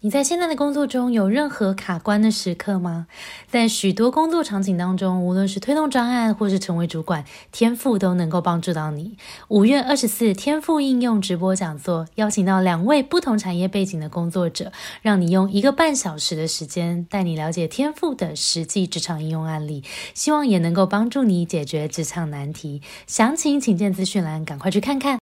[0.00, 3.08] 你在现在的工作中有任何卡关的时刻吗？
[3.48, 9.16] 在许多工作场景当中，无论是推动专案或是成为主管，天赋都能够帮助到你。
[9.48, 14.70] 五月二十四，天赋应用直播讲座，邀请到两位不同产业背景的工作者，
[15.02, 19.82] 让你用一个半小时的时间，带你了解天赋的实际职场应用案例，
[20.14, 22.82] 希望也能够帮助你解决职场难题。
[23.08, 25.18] 详情请见资讯栏，赶快去看看。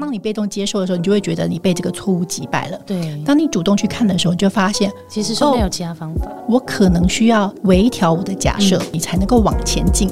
[0.00, 2.78] 当你被动接受的时候，你就会觉得你被这个错误击败了。
[2.86, 6.30] 对，当你主动去看的时候，你就发现其实是没有其他方法。
[6.48, 10.10] 我可能需要微调我的假设，你才能够往前进。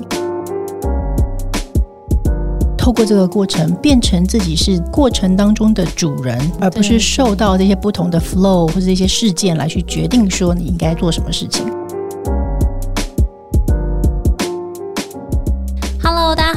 [2.77, 11.65] 透过这个过程，变成自己是过程当中的主人，而不是受到这些不同的 flow 或者这些事件来去决定说你应该做什么事情。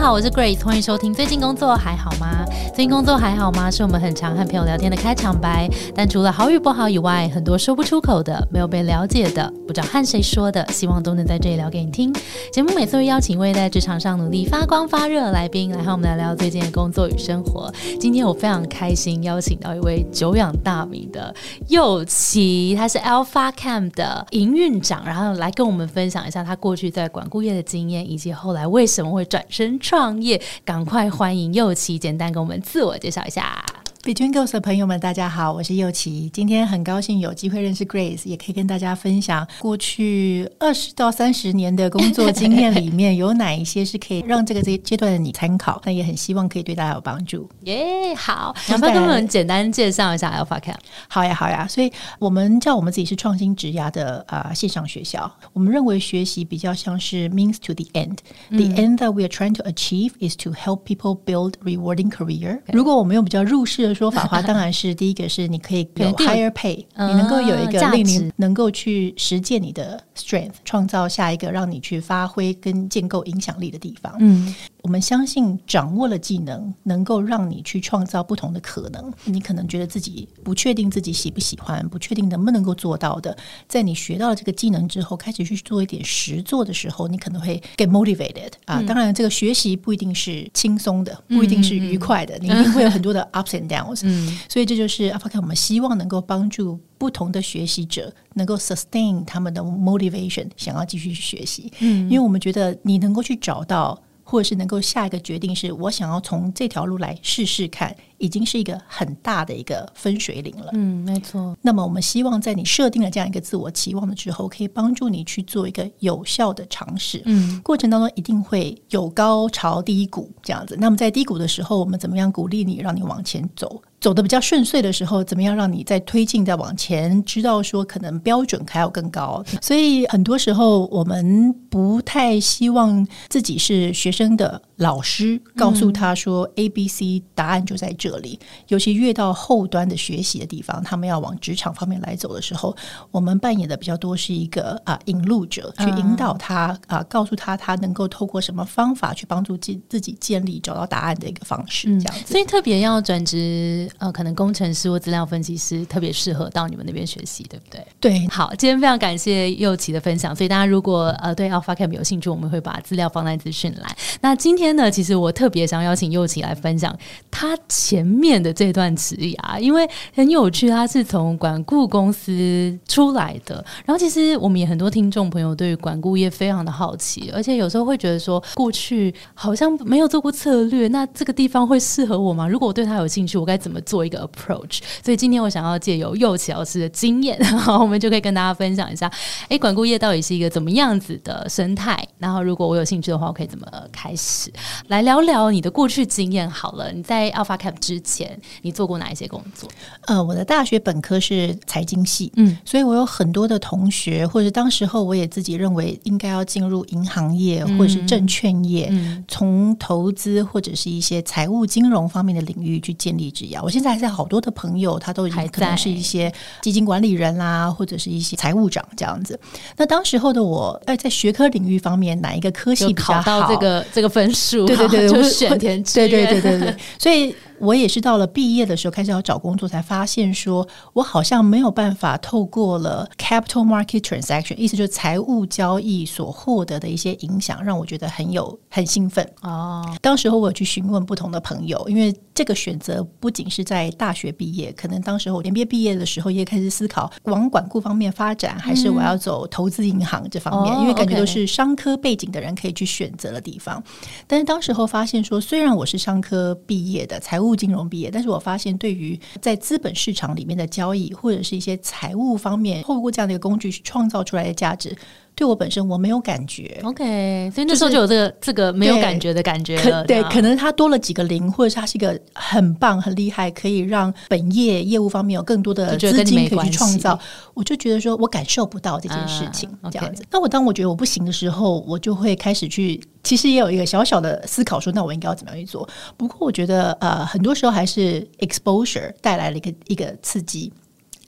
[0.03, 1.13] 好，我是 Grace，欢迎收听。
[1.13, 2.43] 最近工作还好吗？
[2.75, 3.71] 最近工作还好吗？
[3.71, 5.70] 是我们很常和朋友聊天的开场白。
[5.95, 12.13] 但除了好与不好以外，很多说不出口的、没有被了解的、不知道和谁说的，希望都能在这里聊给你听。
[12.51, 17.71] 节目每次会邀请一位在职场上努力发光发热的来宾，来和我们来聊最近的工作与生活。
[17.98, 21.34] 今天我非常开心邀请到一位久仰大名的
[21.70, 30.41] 右奇，他是 Alpha Cam 的营运长，然后来跟我们分享一下他过去在管顾业的经验，以及后来为什么会转身创业。
[30.66, 32.60] 赶快欢迎右奇，简单跟我们。
[32.62, 33.63] 自我介绍一下。
[34.04, 36.29] Between Girls 的朋友们，大家好，我是右琪。
[36.34, 45.81] 今天很高兴有机会认识 Grace，也可以跟大家分享过去二十到三十年的工作经验里面有哪一些是可以让这个这阶段的你参考。
[45.85, 47.49] 那也很希望可以对大家有帮助。
[47.62, 50.76] 耶，好，能不能跟我们简单介绍一下 Alpha Camp？
[51.07, 51.65] 好呀，好呀。
[51.65, 55.34] 所以我们叫我们自己是创新职涯的啊线上学校。
[55.54, 58.18] 我们认为学习比较像是 means to the end。
[58.49, 62.59] The end that we are trying to achieve is to help people build rewarding career。
[62.74, 74.16] 如果我们用比较入世的说法的话，当然是第一个是你可以有 higher pay，你能够有一个令你能够去实践你的 strength，创造下一个让你去发挥跟建构影响力的地方。
[74.20, 74.53] 嗯。
[74.84, 79.14] 我们相信掌握了技能，能够让你去创造不同的可能。
[79.24, 83.34] 你可能觉得自己不确定自己喜不喜欢，不确定能不能够做到的，
[83.66, 88.84] 在你学到了这个技能之后，开始去做一点实做的时候，你可能会 get motivated 啊。
[88.86, 93.70] 当然，这个学习不一定是轻松的，不一定是愉快的，你一定会有很多的 ups and
[94.04, 101.72] 嗯，所以这就是 i c a 我们希望能够帮助不同的学习者能够 sustain 他们的 motivation，想要继续去学习。
[101.80, 104.00] 嗯，因为我们觉得你能够去找到。
[104.34, 107.96] 或者是能够下一个决定，是我想要从这条路来试试看。
[108.18, 110.70] 已经是一个很大的一个分水岭了。
[110.72, 111.58] 嗯，没错。
[111.62, 117.22] 那么我们希望在你设定了这样一个自我期望的之后，可以帮助你去做一个有效的尝试。
[117.26, 120.78] 嗯，过程当中一定会有高潮低谷这样子。
[120.80, 123.82] 那么在低谷的时候，我们怎么样鼓励你，让你往前走？
[124.03, 127.24] 走的比较顺遂的时候，怎么样让你再推进、再往前？
[127.24, 129.41] 知道说可能标准还要更高。
[129.62, 138.13] 所以很多时候我们不太希望自己是学生的老师，告诉他说 A、B、C 答案就在这。
[138.13, 142.75] 里，尤其越到后端的学习的地方，他们要往职场方面来走的时候，
[143.09, 152.31] 我们扮演的比较多是一个啊引路者，去引导他啊，告诉他他能够透过什么方法去帮助自自己建立找到答案的一个方式，这样子。
[152.31, 157.85] 所以特别要转职呃，可能工程师或资料分析师特别适合到你们那边学习，对不对？
[158.00, 158.28] 对。
[158.28, 160.35] 好，今天非常感谢右奇的分享。
[160.35, 163.95] 所以大家如果呃对 Alpha Camp 有兴趣，我们会把资料放在资讯栏。
[164.22, 166.97] 那今天呢，其实我特别想邀请右琪来分享
[167.29, 168.13] 他前。
[168.13, 173.56] 面的这段职涯，因为很有趣，他是从管顾公司出来的。
[173.85, 182.47] 然后，其实我们也很多听众朋友对于管顾业非常的好奇，而且有时候会觉得说，过去好像没有做过策略，那这个地方会适合我吗？
[182.47, 184.79] 如果我对他有兴趣，我该怎么做一个 approach？
[185.03, 189.11] 所以今天我想要借由右琪老师的经验，然后我们就可以跟大家分享一下，
[189.50, 192.07] 哎，管顾业到底是一个怎么样子的生态？
[192.19, 194.53] 然后，如果我有兴趣的话，我可以怎么开始
[194.88, 196.50] 来聊聊你的过去经验？
[196.50, 199.69] 好了，你在 Alpha Cap 之前你做过哪一些工作？
[200.08, 208.91] 呃，我的大学本科是财经系，嗯，所以我有很多的同学，或者当时候我也自己认为应该要进入银行业或者是证券业，
[209.28, 213.59] 从投资或者是一些财务金融方面的领域去建立职业。
[213.61, 219.40] 我现在还在好多的朋友，他都已经可能是一些基金管理人啦，或者是一些财务长这样子。
[219.78, 223.47] 那当时候的我，哎，在学科领域方面，哪一个科系比较好？
[223.47, 227.35] 这个这个分数，对对对，就选填对对对对对， 所以。
[227.59, 239.81] 我也是到了毕业的时候开始要找工作，才发现说我好像没有办法透过了 capital market transaction，意思就是财务交易所获得的一些影响，让我觉得很有很兴奋哦。
[240.01, 253.84] 当时候我有去询问不同的朋友，因为这个选择不仅是在大学毕业，可能当时我 MBA 毕业的时候也开始思考往管顾方面发展，还是我要走投资银行这方面，因为感觉都是商科背景的人可以去选择的地方。
[254.26, 264.95] 但是当时候发现说，虽然我是商科毕业的，财务金融毕业，但是我发现对于在资本市场里面的交易或者是一些财务方面，透过这样的一个工具去创造出来的价值。
[265.35, 270.03] 对我本身我没有感觉，OK，所以那时候就有这个这个没有感觉的感觉了。
[270.06, 277.19] 对，可能它多了几个零，或者是它是一个很棒很厉害，可以让本业业务方面有更多的资金可以去创造。
[277.56, 280.24] 我就觉得说我感受不到这件事情这样子。
[280.30, 285.89] 那我当我觉得我不行的时候，我就会开始去，其实也有一个小小的思考，说那我应该要怎么样去做？
[286.15, 290.71] 不过我觉得呃，很多时候还是 exposure 带来了一个一个刺激。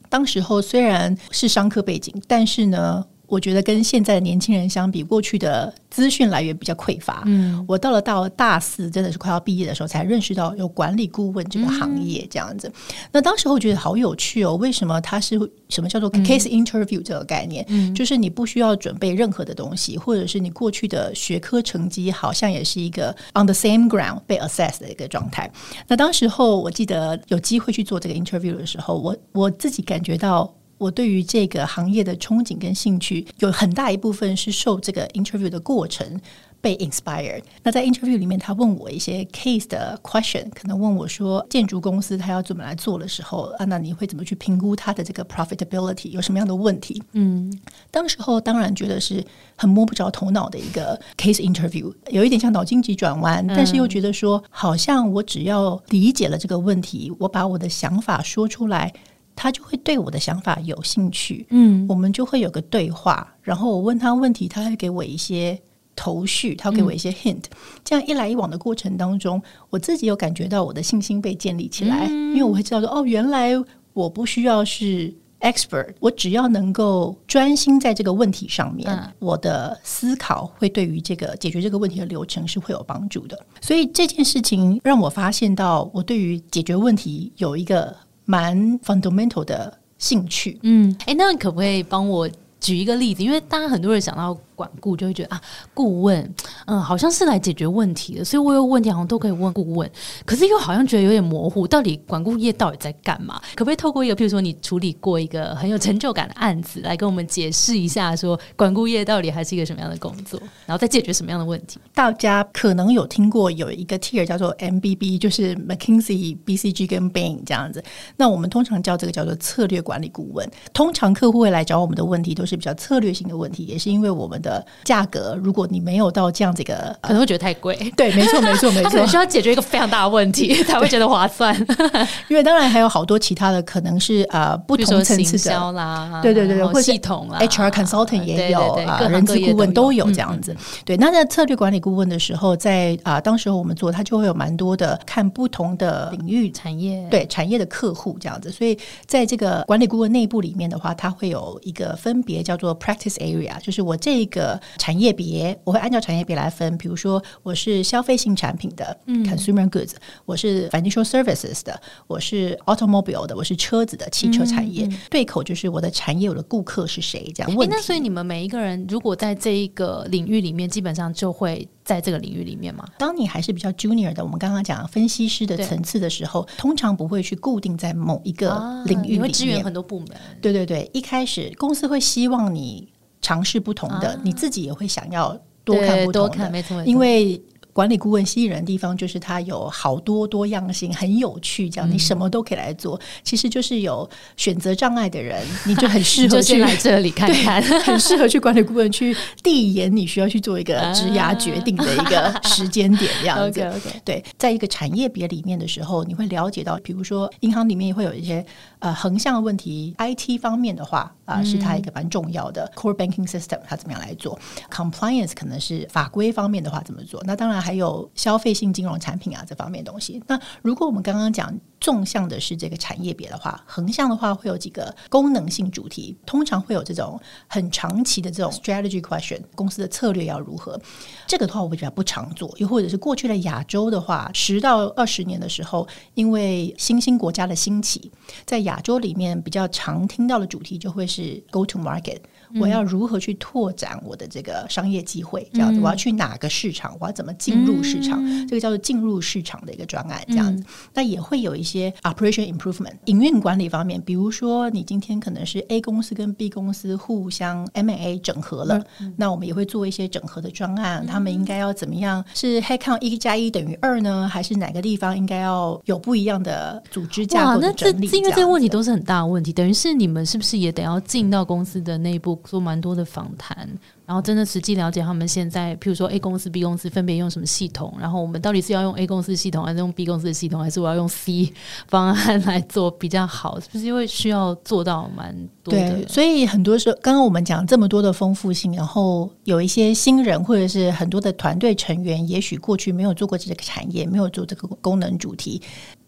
[0.09, 3.03] 当时候虽然是商科背景，但是呢。
[3.27, 7.23] 我觉得跟现在的年轻人相比，过去的资讯来源比较匮乏。
[7.25, 12.71] 嗯，我到了到大四，真的是快要毕业的时候，才认识到有管理顾问这个行业这样子。
[13.11, 15.37] 那当时我觉得好有趣哦，为什么它是
[15.69, 17.65] 什么叫做 case interview 这个概念？
[17.69, 25.51] 嗯，就是你不需要准备任何的东西，或者是你过去的学科成绩好像也是一个 on the same ground 被 assess 的一个状态。
[25.87, 30.53] 那当时候我记得有机会去做这个 interview 的时候，我我自己感觉到。
[30.77, 36.19] 我对于这个行业的憧憬跟兴趣，有很大一部分是受这个 interview 的过程
[36.59, 37.41] 被 inspired。
[37.63, 46.09] 那在 interview 里面，他问我一些 case 的 question，可能问我说，建筑公司他要怎么来做的时候，啊，那你会怎么去评估它的这个 profitability？
[46.09, 47.01] 有什么样的问题？
[47.13, 47.53] 嗯，
[47.89, 49.23] 当时候当然觉得是
[49.55, 58.91] 很摸不着头脑的一个 case interview，有一点像脑筋急转弯，但是又觉得说，好像我只要理解了这个问题，我把我的想法说出来。
[59.35, 65.59] 他就会对我的想法有兴趣，嗯，我们就会有个对话，然后我问他问题，他会给我一些
[65.95, 67.43] 头绪，他给我一些 hint，
[67.83, 73.51] 这样一来一往的过程当中，我自己有感觉到我的信心被建立起来，因为我会知道说，哦，原来
[73.91, 83.37] 我不需要是 expert，我只要能够专心在这个问题上面，我的思考会对于这个解决这个问题的流程是会有帮助的。
[83.59, 87.93] 所以这件事情让我发现到，我对于解决问题有一个。
[88.25, 92.29] 蛮 fundamental 的兴趣，嗯，哎，那你可不可以帮我
[92.59, 93.23] 举一个例子？
[93.23, 94.37] 因为大家很多人想到。
[94.55, 95.41] 管顾就会觉得啊，
[95.73, 96.33] 顾问，
[96.65, 99.89] 嗯，好像是来解决问题的，所以我有问题好像都可以问顾问，
[100.25, 103.39] 可是又好像觉得有点模糊，到底管顾业到底在干嘛？
[103.55, 111.79] 可不可以透过一个，譬如说你处理过一个很有成就感的案子，来跟我们解释一下，说管顾业到底还是一个什么样的工作，然后再解决什么样的问题？
[111.93, 117.83] 大家可能有听过有一个 tier 叫做 MBB，就是 McKinsey、BCG 跟 Bain 这样子。
[118.15, 120.49] 那我们通常叫这个叫做策略管理顾问。
[120.73, 127.75] 通常客户会来找我们的问题都是比较策略性的问题，也是因为我们的价格，如果你没有到这样子一个，可能会觉得太贵。
[127.97, 131.55] 对，没错，没错，没错，需要解决一个非常大的问题 才会觉得划算。
[132.29, 140.55] 因为当然还有好多其他的，可能是呃不同层次的啦，对对对对，或系统啦，HR consultant 也有啊，人资顾问都有这样子。
[140.85, 148.51] 对，那在策略管理顾问的时候，在啊，当时候我们做，他就会有蛮多的看不同的领域产业，对产业的客户这样子。
[148.51, 154.59] 所以在这个管理顾问内部里面的话，它会有一个分别叫做 practice area，就是我这个。
[154.77, 159.93] 产业别我会按照产业别来分，比如说我是消费性产品的，consumer goods，
[160.25, 164.87] 我是 financial services 的，我是 automobile 的，我是车子的汽车产业。
[165.09, 167.31] 对口就是我的产业，我的顾客是谁？
[167.33, 167.67] 这样问。
[167.69, 172.85] 那所以你们每一个人如果在这一个领域里面，基本上就会在这个领域里面嘛？
[172.97, 180.09] 当你还是比较 junior 的，我们刚刚讲分析师的层次的时候，通常不会去固定在某一个领域里面，支援很多部门。
[180.41, 182.89] 对对对，一开始公司会希望你。
[183.25, 187.41] 尝试不同的，你自己也会想要多看不同的，因为。
[187.75, 192.97] 管理顾问吸引人的地方就是它有好多多样性，很有趣，这样你什么都可以来做。
[193.21, 199.13] 其实就是有选择障碍的人， 你就很适合去来这里看 看，很适合去管理顾问去
[199.43, 203.91] 递延你需要去做一个 职涯决定的一个时间点，这样子。
[204.05, 208.45] 对，在一个产业别里面的时候，你会了解到，比如说银行里面会有一些
[208.85, 214.39] 呃横向的问题，IT 方面的话啊，是它一个蛮重要的 core banking system，它怎么样来做
[214.71, 217.21] ？compliance 可能是法规方面的话怎么做？
[217.25, 217.55] 那当然。
[217.65, 220.21] 还有消费性金融产品啊，这方面东西。
[220.27, 221.51] 那如果我们刚刚讲。
[221.85, 230.81] 纵向的是这个产业别的话，横向的话会有几个功能性主题，通常会有这种很长期的这种 strategy question，公司的策略要如何？
[231.27, 238.11] 这个的话我比较不常做，又或者是过去的亚洲的话，十到二十年的时候，因为新兴国家的兴起，
[238.47, 242.17] 在亚洲里面比较常听到的主题就会是 go to market。
[242.59, 245.47] 我要如何去拓展我的这个商业机会？
[245.53, 246.95] 这样子，我要去哪个市场？
[246.99, 248.23] 我要怎么进入市场？
[248.47, 250.63] 这个叫做进入市场的一个专案，这样子。
[250.93, 258.81] 那也会有一些 operation improvement 营运管理方面，比如说你今天可能是 A 公司跟 B 公司互相 M A 整合了，
[259.17, 261.05] 那我们也会做一些整合的专案。
[261.05, 262.23] 他们应该要怎么样？
[262.33, 264.29] 是 head count 一加一等于二呢？
[264.31, 268.07] 还是哪个地方应该要有不一样的组织架构的整理？
[268.07, 272.39] 因为这些问题都是很大的问题，等于是你们是不是也得要进到公司的内部？
[272.45, 273.67] 做蛮多的访谈。
[274.05, 281.51] 然后真的实际了解他们现在，譬如说 A 公司、B 公司分别用什么系统，然后我们到底是要用 A 公司系统，还是用 B 公司的系统，还是我要用 C
[281.89, 283.59] 方案来做比较好？
[283.59, 286.07] 是不是因为需要做到蛮多的？
[286.07, 295.59] 所以很多时候，刚刚我们讲这么多的丰富性，然后有一些新人或者是很多的团队成员，也许过去没有做过这个产业，没有做这个功能主题，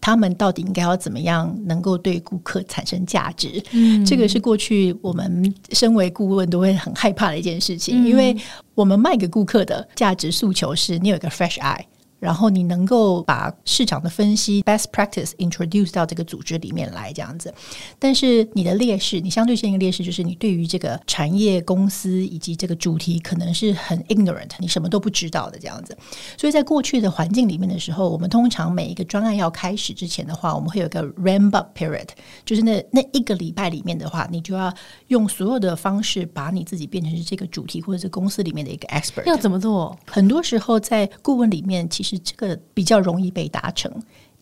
[0.08, 3.62] 他们到底应该要怎么样能够对顾客产生价值？
[3.72, 8.06] 嗯，这个是过去我们身为顾问都会很害怕的一件事情。
[8.06, 8.34] 因为
[8.74, 11.84] 我们卖给顾客的价值诉求是你有一个 fresh eye。
[12.18, 17.52] 然后你能够把市场的分析 best practice introduce 到这个组织里面来，这样子。
[17.98, 25.96] 但是你的劣势，你相对性的劣势就是你对于这个产业公司以及这个主题可能是很 ignorant，你什么都不知道的这样子。
[26.36, 32.08] 所以在过去的环境里面的时候，我们通常每一个专案要开始之前的话，我们会有一个 ramp up period，
[32.44, 34.72] 就是那那一个礼拜里面的话，你就要
[35.08, 39.24] 用所有的方式把你自己变成是这个主题或者是公司里面的一个 expert。
[39.24, 39.96] 要怎么做？
[40.06, 43.92] 很多时候在顾问里面，其实是这个比较容易被达成，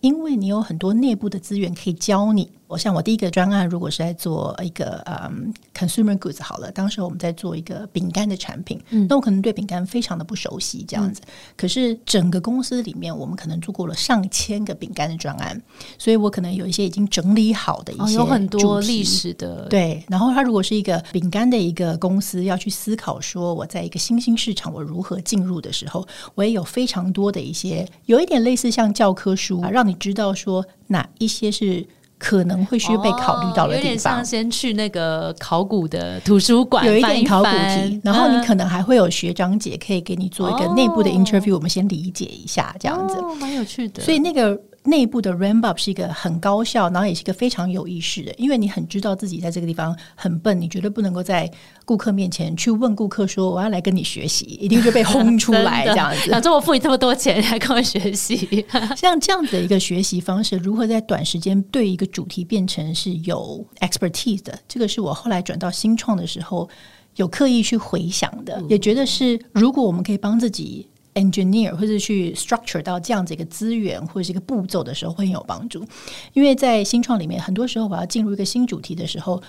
[0.00, 2.52] 因为你有很多内部的资源可以教你。
[2.68, 11.22] 我像我第一个专案，如果是在做一个嗯 consumer goods 好了，当时我们在做一个饼干的产品，嗯，那我可能对饼干非常的不熟悉，这样子。
[11.56, 15.60] 可是整个公司里面，我们可能做过了上千个饼干的专案，
[15.96, 20.04] 所以我可能有一些已经整理好的一些有很多历史的对。
[20.08, 31.86] 然后，它如果是一个饼干的一个公司，要去思考说我在一个新兴市场我如何进入的时候，我也有非常多的一些有一点类似像教科书啊，让你知道说哪一些是。
[32.18, 44.02] 可能会需要被考虑到的地方，有点像先去那个考古的图书馆，有一点考古题，然后你可能还会有学长姐可以给你做一个内部的 interview，我们先理解一下这样子，蛮有趣的。
[44.02, 44.58] 所以那个。
[44.86, 51.50] 内部的 ramp up 是一个很高效，然后也是一个非常有意识的，因为你很知道自己在这个地方很笨，你绝对不能够在
[51.84, 56.30] 顾客面前去问顾客说我要来跟你学习，一定就被轰出来 这样子。
[56.30, 58.64] 想说我付你这么多钱来跟我学习，
[58.96, 66.68] 像这样子的一个学习方式，如何在短时间对一个主题变成是有 expertise 的，这个是我后来转到新创的时候
[67.16, 70.86] 有刻意去回想的，也觉得是如果我们可以帮自己。
[71.16, 75.84] Engineer 或者去 structure 到这样子一个资源或者是一个步骤的时候会很有帮助，
[76.32, 79.42] 因为在新创里面，很多时候我要进入一个新主题的时候。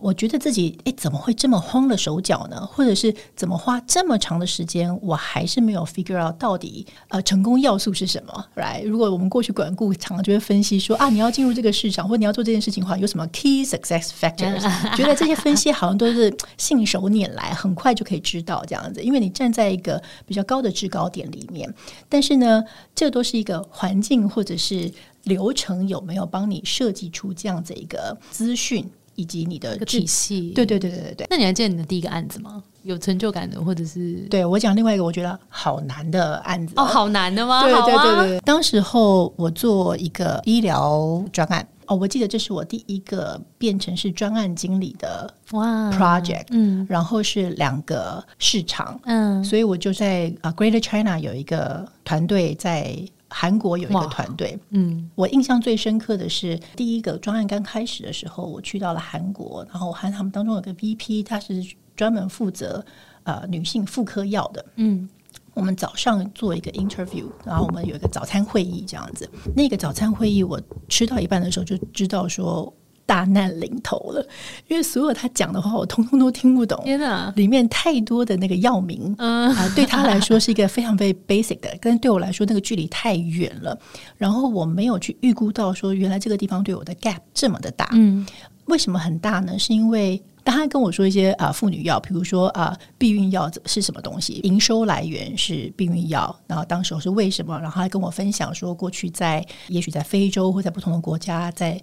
[0.00, 2.64] 我觉得自己哎，怎么会这么慌了手脚呢？
[2.66, 8.86] 或者是怎么花这么长的时间，我还是没有 figure out 到底呃成功要素是什么？Right？
[8.86, 14.60] 如果我们过去管顾常常就会分析说啊，你要进入这个市场或你要做这件事情的话，有什么 key success factors？
[14.96, 21.72] 觉得这些分析好像都是信手拈来，很快就可以知道这样子，因为你站在一个比较高的制高点里面。
[22.08, 22.62] 但是呢，
[22.94, 24.90] 这都是一个环境或者是
[25.24, 28.84] 流程有没有帮你设计出这样子一个资讯？
[29.14, 31.26] 以及你的体系，对对对对对对。
[31.30, 32.62] 那你还记得你的第一个案子吗？
[32.82, 37.62] 有成就感的，或者是对我讲另外一个我觉得好难的案子哦，好难的吗？
[37.62, 38.40] 对对对对。
[38.40, 52.96] 当时候我做一个医疗专案哦，我记得这是我第一个变成是专案经理的哇 project，嗯，然后是两个市场，嗯，所以我就在啊 Greater China 有一个团队在。
[53.36, 61.60] 韩国有一个团队，嗯，我印象最深刻的是第一个专案刚开始的时候，我去到了韩国，然后我和他们当中有个 VP，他是
[61.96, 62.84] 专门负责
[63.24, 65.08] 呃女性妇科药的，嗯，
[65.52, 72.72] 我们早上做一个 interview，然后我们有一个早餐会议这样子，那个早餐会议我吃到一半的时候就知道说。
[73.06, 74.26] 大难临头了，
[74.68, 76.80] 因为所有他讲的话，我通通都听不懂。
[76.84, 83.78] 天哪，里面太多的那个药名，啊，对他来说是一个非常非常 basic 的，但对我来说那个距离太远了。
[84.16, 87.88] 然后我没有去预估到说，原来这个地方对我的 gap 这么的大。
[87.92, 88.26] 嗯，
[88.66, 89.58] 为什么很大呢？
[89.58, 101.80] 是因为当他跟我说一些啊妇女药，比如说啊避孕药是什么东西，营收来源是避孕药，然后当时候是为什么，然后还跟我分享说，过去在也许在非洲或在不同的国家，在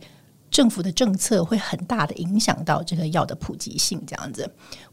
[0.51, 4.47] 政府的政策会很大的影响到这个药的普及性，这样子。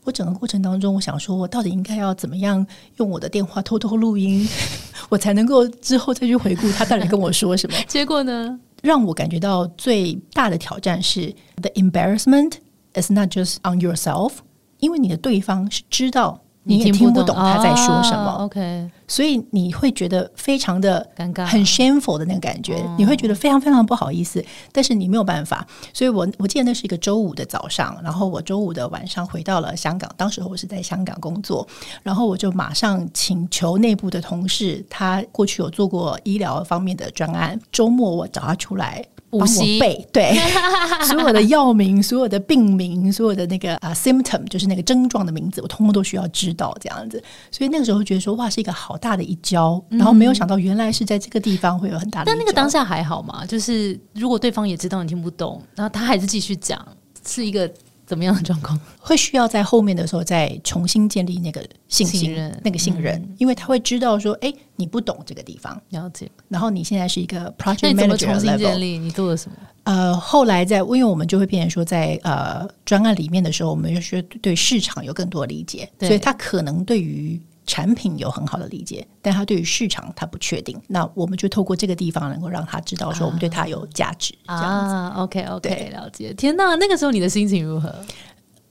[0.04, 2.64] 我整个过程当中，我想说，我到底应该要怎么样
[2.96, 4.48] 用我的电话偷偷录音，
[5.10, 7.76] 我才能够之后再去回顾他到底跟我说什么？
[7.88, 12.52] 结果呢，让我感觉到最大的挑战是 the embarrassment
[12.94, 14.34] is not just on yourself，
[14.78, 16.40] 因为你的对方是知道。
[16.68, 25.66] 你也听不懂他在说什么，OK，所以你会觉得非常的尴尬，很 shameful 的那个感觉，你会觉得非常非常不好意思，但是你没有办法。
[25.94, 31.66] 所以我我记得那是一个周五的早上，然后我周五的晚上回到了香港，当时我是在香港工作，
[32.02, 39.02] 然后我就马上请求内部的同事，他过去有做过医疗方面的专案，周末我找他出来。
[39.30, 40.34] 帮我背对
[41.06, 47.22] 所有的药名、所有的病名、所有的那个啊 symptom，就是那个症状的名字，我通通都需要知道这样子。
[47.50, 52.26] 所以那个时候觉得说哇，是一个好大的一跤，然后没有想到原来是在这个地方会有很大的。
[52.26, 53.44] 但那个当下还好嘛？
[53.44, 56.86] 就是如果对方也知道你听不懂，然后他还是继续讲，
[57.26, 57.70] 是一个。
[58.08, 62.34] 怎么样的状况会需要在后面的时候再重新建立那个信心、
[62.64, 63.22] 那个信任？
[63.36, 66.26] 因为他会知道说，哎，你不懂这个地方，了解。
[66.48, 69.56] 然后你现在是一个 project manager 重新建立，你做了什么？
[69.84, 77.38] 呃，后来在，因为我们就会变成说，在呃专案里面的时候，我们就是对市场有更多理解，所以他可能对于。
[77.68, 80.80] 产品有很好的理解，但他对于市场他不确定。
[80.88, 84.34] 那我们就透过这个地方，能够让他知道说我们对他有价值。
[84.46, 86.32] 这样子，OK OK，了解。
[86.32, 87.94] 天哪，那个时候你的心情如何？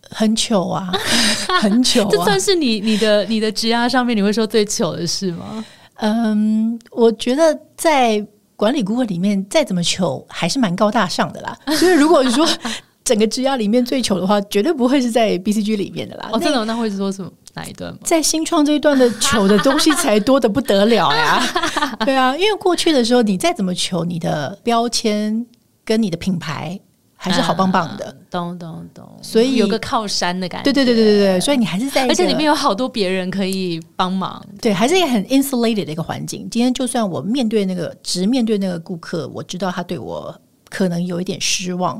[0.10, 0.92] 很糗啊，
[1.62, 2.04] 很糗。
[2.10, 5.63] 这算是你你的你的职压上面你会说最糗的事吗？
[5.96, 8.25] 嗯，我觉得在
[8.56, 11.56] 管理顾问里面，再怎么糗还是蛮高大上的啦。
[11.77, 12.48] 所以如果说
[13.04, 16.30] 整个职压里面最糗的话，绝对不会是在 BCG 里面的啦。
[16.34, 17.32] 哦，真的那会是说什么？
[17.57, 17.93] 哪一段？
[18.03, 21.41] 在新创这一段的求的东西才多的不得了呀！
[22.05, 25.45] 对啊，因为过去的时候，你再怎么求，你的标签
[25.83, 26.79] 跟你的品牌
[27.15, 29.03] 还是好棒棒的，懂懂懂。
[29.23, 31.39] 所以有个靠山的感觉，对对对对对对。
[31.39, 36.47] 所以你还是在，而且里面有好多别人可以帮忙，对，还是一个很 insulated 的一个环境。
[36.51, 40.33] 今天就算我面对那个直面对那个顾客，我知道他对我
[40.69, 41.99] 可能有一点失望。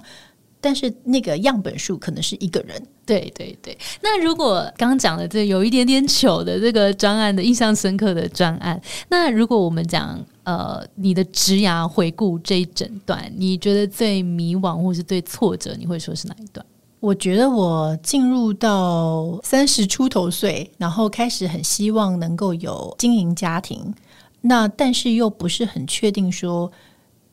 [0.68, 3.78] 但是那个样本数可能是一个人，对对对。
[4.02, 16.66] 那如果刚刚讲的这有一点点糗的这个专案的印象深刻的专案，那如果我们讲呃你的职涯回顾这一整段，你觉得最迷惘或是最挫折，你会说是哪一段？
[17.00, 23.96] 我觉得我进入到三十出头岁，然后开始很希望能够有经营家庭，
[24.42, 26.70] 那但是又不是很确定说。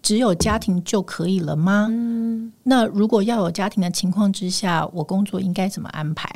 [0.04, 1.88] 只有家庭就可以了吗？
[1.90, 6.28] 嗯，那如果要有家庭的情况之下，我工作应该怎么安排？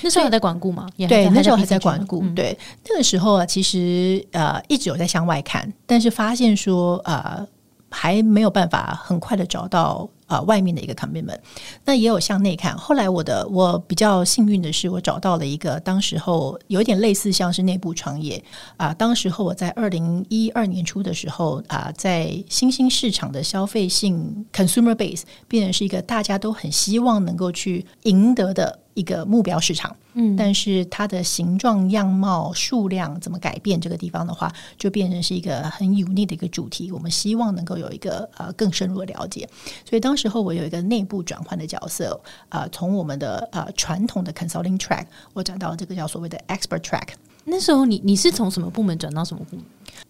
[0.00, 0.88] 那时候还在管顾吗？
[0.96, 2.24] 对，那时候还在管顾。
[2.36, 2.56] 对，
[2.88, 7.44] 那个时候啊，其实呃一直有在向外看，但是发现说呃
[7.90, 10.08] 还没有办法很快的找到。
[10.26, 11.38] 啊，外面的一个 commitment，
[11.84, 12.76] 那也有向内看。
[12.76, 18.42] 后来我的我比较幸运的是，我找到了一个当时候有点类似像是内部创业
[18.76, 18.92] 啊。
[18.92, 28.80] 当时候我在二零一二年初的时候啊，在新兴市场的消费性 consumer base 变成是一个大家都很希望能够去赢得的。
[28.96, 33.78] 一个目标市场，嗯，但是它的形状、样貌、数量怎么改变？
[33.78, 36.90] 这个地方的话，就变成是一个很 unique 的一个主题。
[36.90, 39.46] 我们希望能够有一个呃更深入的了解。
[39.88, 45.04] 所以当时候我有一个内部转换的角色，呃，从我们的呃传统的 consulting track，
[45.34, 47.08] 我转到这个叫所谓的 expert track。
[47.44, 49.64] 那时候你你是从什么部门转到什么部门？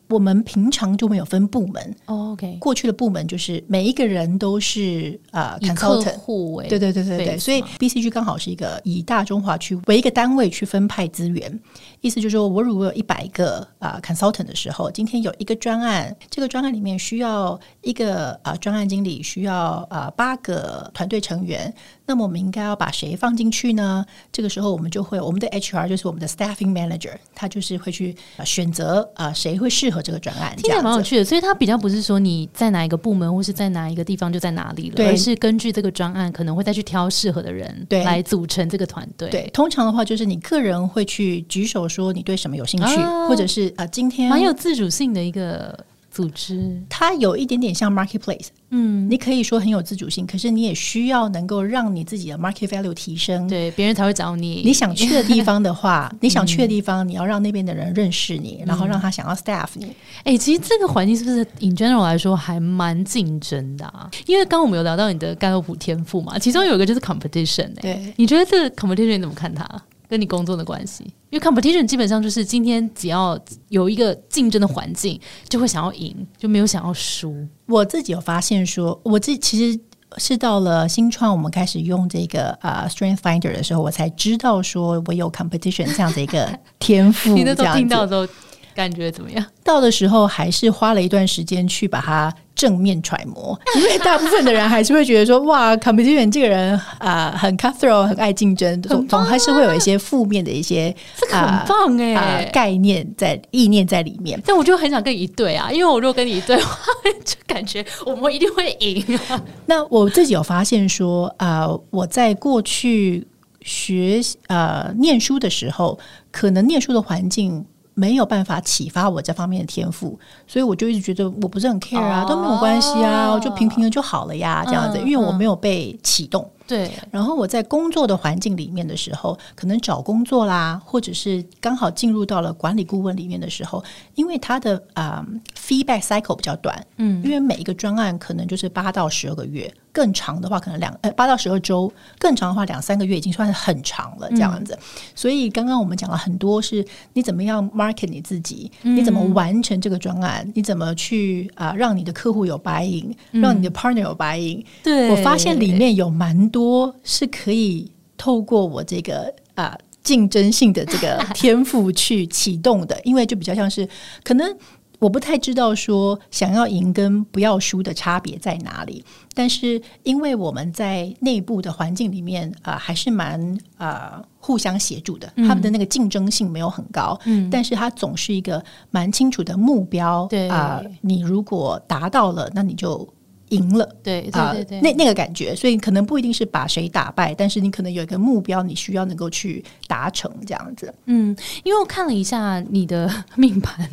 [0.09, 2.59] 我们平常就没有分部门，OK。
[2.61, 11.61] 过去的部门就是每一个人都是啊，以客户为对对对对对，所以 BCG 刚好是一个以大中华区为一个单位去分派资源。
[12.01, 21.73] 意思就是说，我如果有一百个啊 consultant 的时候，今天有一个专案，这个专案里面需要一个啊专案经理，需要啊八个团队成员，
[22.05, 24.05] 那么我们应该要把谁放进去呢？
[24.31, 28.14] 这个时候我们就会，我们的 HR 就是我们的 staffing manager，他就是会去
[28.45, 31.25] 选择啊谁会适合这个专案，听起来蛮有趣的。
[31.25, 39.31] 所以他比较不是说你在哪一个部门或是在哪一个地方就在哪里了，而是根据这个专案可能会再去挑适合的人来组成这个团队。
[39.31, 41.87] 对，通常的话就是你个人会去举手。
[41.87, 42.97] 说你对什么有兴趣，
[43.29, 45.79] 或者是啊，今天蛮有自主性的一个
[46.16, 48.46] 组织，它有一点点像 marketplace。
[48.70, 53.46] 嗯，你可以说很有自主性，可是你也需要能够让你自己的 market value 提升。
[53.46, 54.62] 对，别人才会找你。
[54.64, 59.94] 你想去的地方的话， 你想去的地方，你要让那边的人认识你，然后让他想要 staff 你。
[60.24, 64.11] 哎、其实这个环境是不是 in general 来说还蛮竞争的啊？
[64.26, 67.83] 因为刚刚我们有聊到你的盖洛普天赋嘛，其中有一个就是 competition、欸。
[67.83, 69.68] 对你觉得这个 competition 你怎么看它？
[70.09, 71.05] 跟你工作的关系？
[71.31, 73.38] 因为 competition 基本上就是今天只要
[73.69, 77.47] 有一个竞争的环境，就会想要赢，就没有想要输。
[77.66, 79.79] 我自己有发现说，我自己其实
[80.19, 87.31] 是到了新创，我们开始用这个呃 Strength Finder 的时候，我才知道说我有 competition 这样的一个天赋。
[87.37, 88.33] 你那时候听到的时候，
[88.75, 89.45] 感觉怎么样？
[89.64, 104.40] 到的时候，还是花了一段时间去把它正面揣摩，因为大部分的人还是会觉得说，哇，competition 这个人啊、呃很 cutthroat，很爱竞争，总总还是会有一些负面的一些这个很棒哎、啊概念在意念在里面。
[104.47, 106.87] 但我就很想跟你一对啊，因为我如果跟你一对的话，
[107.25, 109.40] 就感觉我们一定会赢啊。
[109.66, 113.27] 那我自己有发现说，啊，我在过去
[113.61, 115.99] 学呃念书的时候，
[116.31, 117.66] 可能念书的环境
[117.99, 126.47] 没有办法启发我这方面的天赋，所以我就一直觉得我不是很 care 啊，哦都没有关系啊，我就平平的就好了呀，这样子，嗯因为我没有被启动。
[126.66, 133.83] 对，然后我在工作的环境里面的时候，可能找工作啦，或者是刚好进入到了管理顾问里面的时候，
[134.14, 135.24] 因为他的啊、
[135.57, 144.76] feedback cycle 比较短，嗯，因为每一个专案可能就是八到十二个月，更长的话可能两呃八到十二周，更长的话两三个月已经算是很长了这样子。
[145.14, 154.64] 所以刚刚我们讲了很多，是你怎么样 market 你自己，你怎么完成这个专案，你怎么去啊、让你的客户有白银，让你的 partner 有白银。
[154.83, 155.11] 对。
[155.11, 159.77] 我发现里面有蛮多是可以透过我这个啊。
[160.07, 163.88] 竞争性的这个 天赋去启动的，因为就比较像是
[164.23, 164.57] 可能
[165.01, 183.05] 我不太知道说想要赢跟不要输的差别在哪里，但是因为我们在内部的环境里面啊、呃还是蛮啊互相协助的，他们的那个竞争性没有很高，嗯但是它总是一个蛮清楚的目标，对啊、你如果达到了，那你就
[183.51, 183.89] 赢了。
[184.03, 190.93] 对啊、对对对，那那个感觉，所以可能不一定是把谁打败，但是你可能有一个目标，你需要能够去达成这样子。
[191.07, 193.89] 嗯，因为我看了一下你的命盘，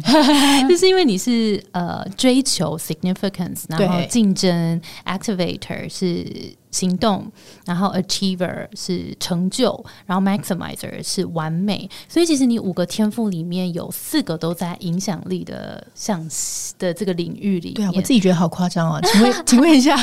[0.67, 6.25] 就是因为你是呃追求 significance，然后对竞争 activator 是
[6.73, 7.25] 行动，
[7.65, 16.27] 然后 achiever 是成就，然后 maximizer 是完美，所以其实你五个天赋里面有四个都在影响力的向
[16.77, 17.71] 的这个领域里。
[17.71, 18.99] 对啊，我自己觉得好夸张啊！
[19.01, 19.95] 请问， 请问一下，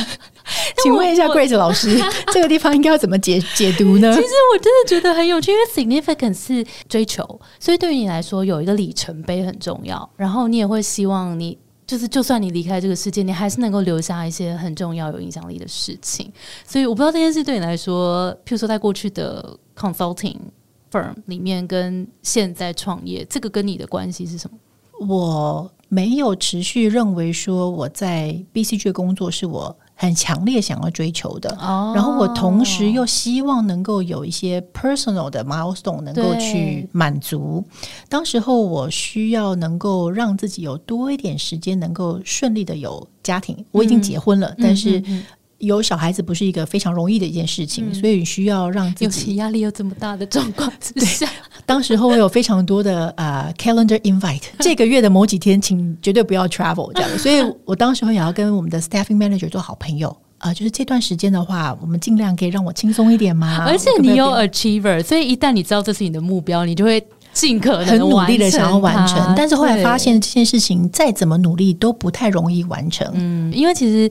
[0.82, 1.98] 请问一下我 Grace 老师，
[2.32, 4.20] 这个地方应该要怎么解解读呢其？
[4.20, 10.08] 实我真的觉得很有趣，因为 significance 是追求，所以对于你来说有一个里程碑很重要。
[10.16, 11.58] 然后你也会希望你
[11.90, 16.32] 就是，就算你离开这个世界，你还是能够留下一些很重要、有影响力的事情。
[16.64, 20.36] 所以我不知道这件事对你来说，譬如说在过去的 consulting
[20.92, 24.56] firm 里面跟现在创业，这个跟你的关系是什么？
[25.08, 31.54] 我没有持续认为说我在 BCG 工作是我很强烈想要追求的。
[31.60, 37.62] 哦然后我同时又希望能够有一些 personal 的 milestone 能够去满足。
[38.08, 43.62] 当时候我需要能够让自己有多一点时间，能够顺利的有家庭。
[43.72, 45.02] 我已经结婚了，但是
[45.60, 51.28] 有小孩子不是一个非常容易的一件事情，所以需要让自尤己其压力又这么大的状况之下，
[51.64, 60.16] 当时候我有非常多的呃 calendar invite， 这个月的某几天请绝对不要 travel 这样， 所以我当时候也要跟我们的 staffing manager 做好朋友。
[60.38, 63.62] 啊、就是这段时间的话，我们尽量可以让我轻松一点嘛。
[63.66, 73.06] 而且你有 achiever，所以一旦你知道这是你的目标，你就会尽可能很努力的想要完成，但是后来发现这件事情再怎么努力都不太容易完成。
[73.12, 74.10] 嗯，因为其实。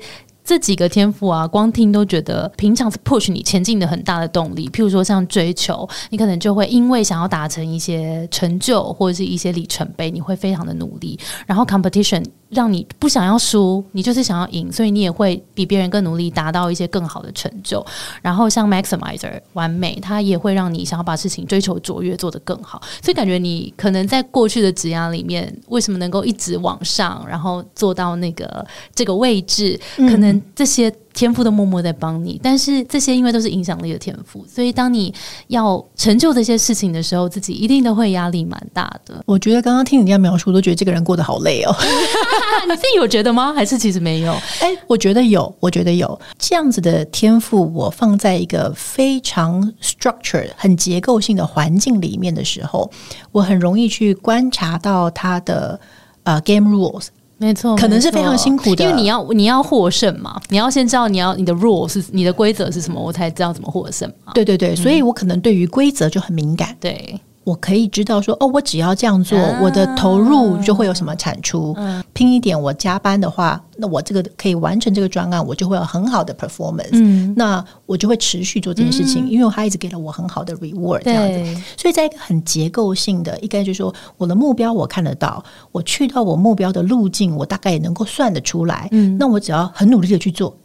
[0.49, 4.67] 这几个天赋啊，光听都觉得平常是 push 你前进的很大的动力。
[4.69, 11.19] 譬如说像追求，你可能就会因为想要达成一些成就或者是一些里程碑，你会非常的努力。
[11.45, 17.85] 然后 competition 让你不想要输，你就是想要赢，所以你也会比别人更努力，达到一些更好的成就。
[18.21, 22.81] 然后像 maximizer 完美，它也会让你想要把事情追求卓越，做得更好。
[23.03, 32.39] 所以感觉你可能在过去的职涯里面，为什么能够一直往上，然后做到那个这个位置，可能这些天赋都默默在帮你。
[32.41, 35.13] 但是这些因为都是影响力的天赋，所以当你
[35.47, 39.21] 要成就这些事情的时候，自己一定都会压力蛮大的。
[39.25, 41.75] 我觉得刚刚听你这样描述，都觉得这个人过得好累哦。
[42.69, 43.53] 你自己有觉得吗？
[43.53, 44.32] 还是其实没有？
[44.62, 52.89] 哎，我觉得有，我觉得有这样子的天赋，我放在一个非常 structured、很结构性的环境里面的时候，
[53.34, 55.77] 我很容易去观察到他的
[56.23, 57.08] 呃 game rules。
[57.39, 64.34] 没错，可能是非常辛苦的，因为你要你要获胜嘛，你要先知道你要你的 rule 是你的规则是什么，我才知道怎么获胜嘛。
[64.34, 66.75] 对对对，所以我可能对于规则就很敏感。
[66.80, 67.19] 对。
[67.49, 71.75] 我可以知道说，哦，我只要这样做，我的投入就会有什么产出。
[72.13, 76.89] 拼一点，我加班的话，那我这个可以完成这个专案，我就会有很好的 performance。
[76.91, 81.01] 嗯，那我就会持续做这件事情，因为他一直给了我很好的 reward。
[81.01, 88.88] 这样子，所以在一个很结构性的，应该就是说，我的目标我看得到，我去到我目标的路径，我大概也能够算得出来。
[88.91, 90.55] 嗯，那我只要很努力的去做，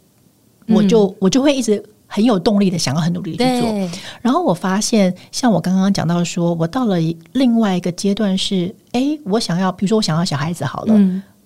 [0.67, 1.83] 我就我就会一直。
[2.07, 3.99] 很有动力的，想要很努力的去做。
[4.21, 6.97] 然后我发现，像我刚刚讲到，说我到了
[7.33, 10.93] 另外一个阶段是，哎，我想要，比如说我想要小孩子好了，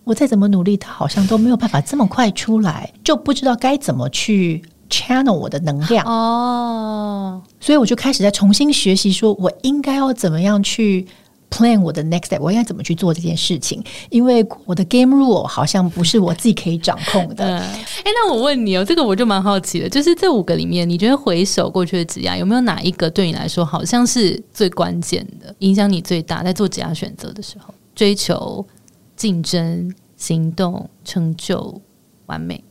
[0.04, 7.42] 我再怎么努力，他好像都没有办法这么快出来，就不知道该怎么去 channel 我的能量哦。
[7.60, 11.08] 所以我就开始在重新学习，说我应该要怎么样去。
[11.50, 13.84] Plan 我的 next step，我应该怎么去做这件事情？
[14.10, 17.44] 因为我的 game rule 好像不是我自己可以掌控的。
[17.60, 28.66] 哎，那我问你哦，这个我就蛮好奇的，就是这五个里面，你觉得回首过去的职涯，有没有哪一个对你来说好像是最关键的，影响你最大，在做职涯选择的时候，追求、
[29.16, 31.82] 竞争、行动、成就、
[32.28, 32.64] 完美？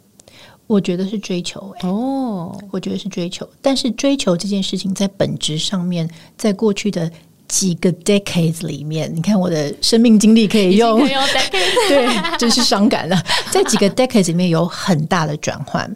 [0.66, 1.74] 我觉得是追求。
[1.82, 7.10] 哦，我觉得是追求，但是追求这件事情在本质上面，在过去的。
[7.48, 11.00] 几个 decades 里面，你看我的生命经历可以用，
[11.88, 13.20] 对，真是伤感了。
[13.50, 15.90] 在几个 decades 里面有很大的转换。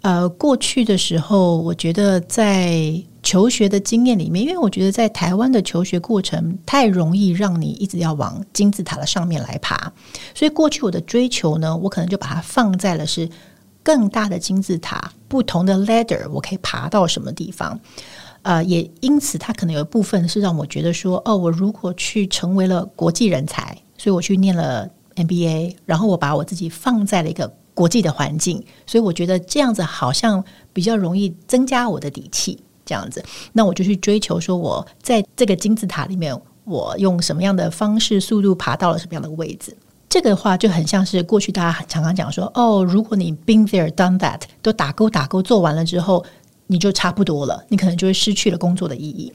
[0.00, 9.90] 呃，过去的时候，我觉得在求学的经验里面，因为我觉得在台湾的求学过程太容易让你一直要往金字塔的上面来爬，
[10.34, 13.26] 所以过去我的追求呢，我可能就把它放在了是
[13.82, 17.80] 更大的金字塔，不同的 ladder，我可以爬到什么地方。
[18.44, 32.58] 呃，也因此，他可能有一部分是让我觉得说，哦，我如果去成为了国际人才，所以我去念了 MBA，然后我把我自己放在了一个国际的环境，所以我觉得这样子好像比较容易增加我的底气。
[32.86, 39.74] 这样子，那我就去追求说，我在这个金字塔里面，我用什么样的方式、速度爬到了什么样的位置？
[40.06, 46.22] 这个话就很像是过去大家常常讲说，哦，如果你 been there done that，都打勾打勾做完了之后。
[46.66, 49.32] 你就差不多了，你可能就会失去了工作的意义。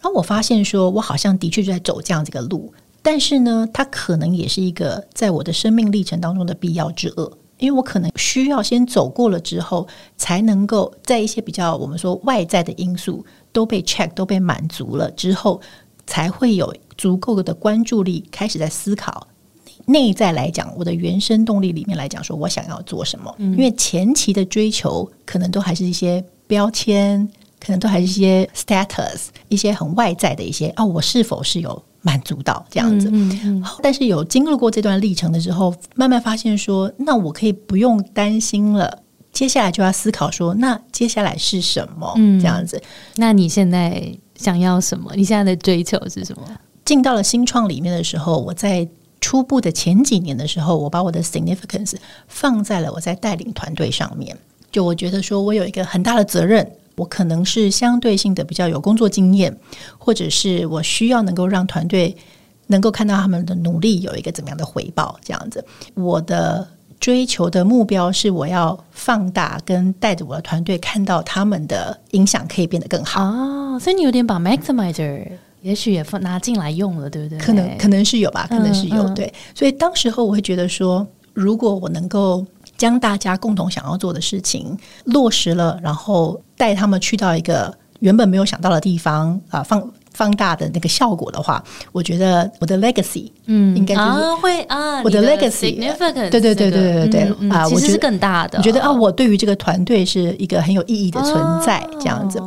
[0.00, 15.60] 然后我发现，说我好像的确就在走这样子一个路，但是呢，它可能也是一个在我的生命历程当中的必要之恶，因为我可能需要先走过了之后，才能够在一些比较我们说外在的因素都被 check 都被满足了之后，
[16.06, 19.28] 才会有足够的关注力开始在思考
[19.84, 23.34] 内在来讲，我的原生动力里面来讲，说我想要做什么。
[23.38, 26.24] 因为前期的追求可能都还是一些。
[26.50, 27.24] 标签
[27.60, 33.08] 可能都还是一些 status，一些很外在的一些啊，我是否是有满足到这样子？
[33.12, 33.64] 嗯嗯。
[33.80, 39.02] 但是有经历过这段历程的时候，慢慢发现说，那我可以不用担心了。
[39.32, 42.12] 接下来就要思考说，那接下来是什么？
[42.16, 42.82] 嗯，这样子。
[43.14, 45.12] 那你现在想要什么？
[45.14, 46.42] 你现在的追求是什么？
[46.84, 48.88] 进到了新创里面的时候，我在
[49.20, 51.94] 初步的前几年的时候，我把我的 significance
[52.26, 54.36] 放在了我在带领团队上面。
[54.72, 59.56] 就我觉得说，我有一个很大的责任，我可能是相对性的比较有工作经验，
[59.98, 62.16] 或者是我需要能够让团队
[62.68, 65.64] 能够看到他们的努力有一个怎么样的回报，这样子。
[65.94, 66.66] 我的
[67.00, 73.78] 追求的目标是，我要放大跟带着我的团队看到他们的影响可以变得更好啊。
[73.78, 75.26] 所以你有点把 maximizer
[75.62, 77.38] 也许也放拿进来用了，对不对？
[77.38, 79.32] 可能可能是有吧，可能是有对。
[79.52, 81.04] 所以当时候我会觉得说，
[81.34, 82.46] 如果我能够。
[82.80, 89.86] 将大家共同想要做的事情落实了，然后带他们去到一个原本没有想到的地方啊，放。
[90.12, 95.78] 放大的那个效果的话，我觉得我的 legacy，嗯，应该就是会啊，我的 legacy，
[96.30, 98.58] 对对对对对对对啊，其实是更大的。
[98.58, 102.42] 我觉得啊，我对于这个团队是一个很有意义的存在，这样子。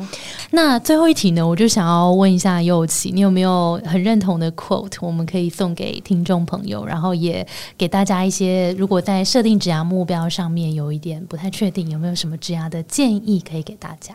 [0.51, 7.45] 那最后一题呢，我就想要问一下佑琪，你有没有很认同的 quote，我们可以送给听众朋友，然后也
[7.77, 14.13] 给大家一些，如果在设定职涯目标上面有一点不太确定，有没有什么职涯的建议可以给大家？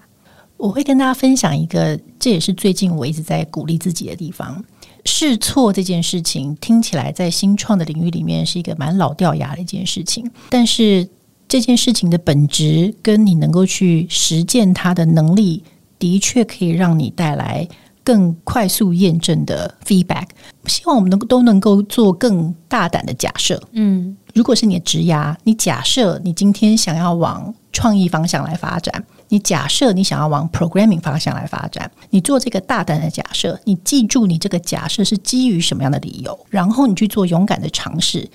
[0.58, 4.62] 我会跟大家分享一个，这也是最近我一直在鼓励自己的地方。
[5.04, 11.08] 试错这件事情听起来在新创的领域里面是一个蛮老掉牙的一件事情，但是
[11.46, 15.62] 这件事情的本质跟你能够去实践它的能力，
[15.98, 17.66] 的确可以让你带来
[18.04, 20.26] 更快速验证的 feedback。
[20.66, 23.62] 希望我们能都能够做更大胆的假设。
[23.72, 29.04] 嗯，如果是你的职涯，你假设你今天想要往创意方向来发展。
[29.28, 38.28] 你假设你想要往 programming 方向来发展，你做这个大胆的假设，你记住你这个假设是基于什么样的理由，然后你去做勇敢的尝试，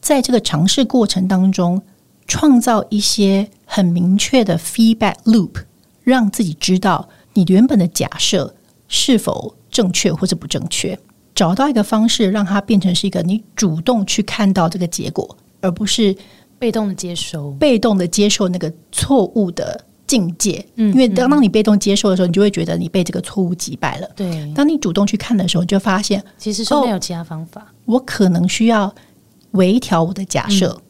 [0.00, 1.82] 在这个尝试过程当中，
[2.26, 5.50] 创造一些很明确的 feedback loop，
[6.02, 8.54] 让自己知道你原本的假设
[8.88, 10.98] 是否正确或者不正确。
[11.34, 16.16] 找到一个方式，让它变成是一个你主动去看到这个结果，而不是
[16.58, 20.64] 被动的接收，被动的接受那个错误的境界。
[20.76, 24.08] 嗯因为当当你被动接受的时候，你就会觉得你被这个错误击败了。
[24.16, 27.66] 对，当你主动去看的时候，你就发现其实是没有其他方法。
[27.84, 28.94] 我可能需要
[29.52, 30.80] 微调我的假设。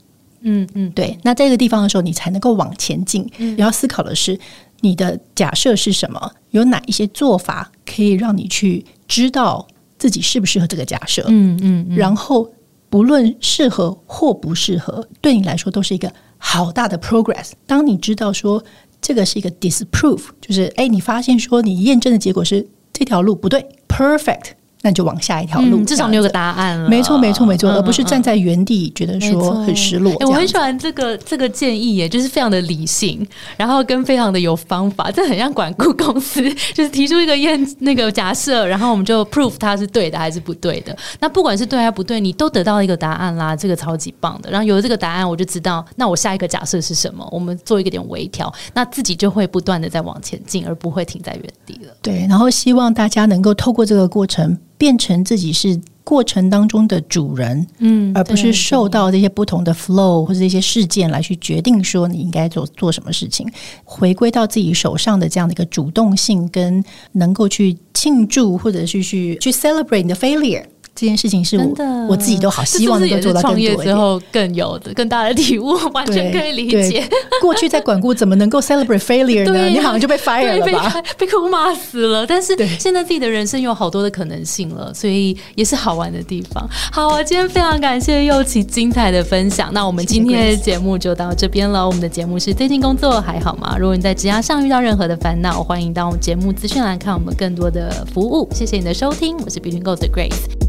[0.48, 3.28] 嗯嗯，对，那这个地方的时候，你才能够往前进。
[3.36, 4.38] 你要思考的是，
[4.80, 6.30] 你的假设是什么？
[6.50, 9.66] 有哪一些做法可以让你去知道
[9.98, 11.24] 自己适不适合这个假设？
[11.28, 12.48] 嗯嗯嗯，然后
[12.88, 17.50] 不论适合或不适合，对你来说都是一个好大的 progress。
[17.66, 18.62] 当你知道说
[19.06, 24.54] 这个是一个 disprove，就是哎，你发现说你验证的结果是这条路不对，perfect，
[24.86, 25.78] 那就往下一条路。
[25.78, 26.88] 嗯至少你有个答案了。
[26.88, 30.12] 没错，没错，没错，嗯而不是站在原地觉得说很失落。
[30.14, 40.96] 欸我很喜欢这个这个建议耶，就是非常的理性，然后跟非常的有方法，这很像管顾公司，就是提出一个验那个假设，然后我们就 prove 它是对的还是不对的。
[41.20, 44.50] 那不管是对还是不对，你都得到一个答案啦，这个超级棒的。
[44.50, 51.92] 然后有了这个答案，我就知道那我下一个假设是什么，我们做一个点微调，那自己就会不断的在往前进，而不会停在原地了。
[52.02, 63.48] 对，然后希望大家能够透过这个过程，变成自己是过程当中的主人，嗯而不是受到这些不同的 flow 或者这些事件来去决定说你应该做做什么事情，
[63.84, 70.62] 回归到自己手上的这样的一个主动性，跟能够去庆祝或者是去去 celebrate 你的 failure
[70.96, 73.92] 这件事情，是我的，我自己都好希望能够做到更这是不是也是创业。
[73.92, 77.06] 之后更有的更大的体悟，完全可以理解。
[77.40, 79.66] 过去在管顾怎么能够 celebrate failure 呢？
[79.66, 81.02] 你好像就被 fire，了吧？
[81.18, 82.26] 被被客户骂死了。
[82.26, 86.66] 但是对现在自己的人生有好多的可能性了，所以也是好玩的地方。
[86.90, 89.70] 好啊，今天非常感谢佑琪精彩的分享。
[89.74, 91.86] 那我们今天的节目就到这边了。
[91.86, 93.76] 我们的节目是最近工作还好吗？
[93.78, 98.48] 如果你在职涯上遇到任何的烦恼，欢迎到我们节目资讯栏看我们更多的服务。
[98.52, 100.65] 谢谢你的收听，我是 Between Goals 的 Grace。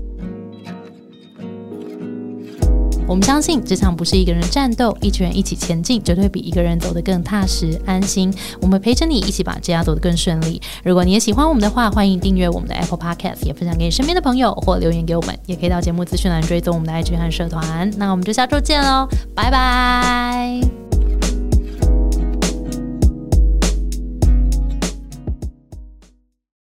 [3.08, 8.34] 我们相信，职场不是一个人战斗，一群人一起前进，绝对比一个人走得更踏实安心。
[8.62, 10.62] 我们陪着你一起把职涯走得更顺利。
[10.84, 17.90] 如果你也喜欢我们的话，欢迎订阅我们的 Apple Podcast，也分享给你身边的朋友，或留言给我们，也可以到节目资讯栏追踪我们的 IG 和社团。
[17.98, 20.87] 那我们就下周见喽，拜拜。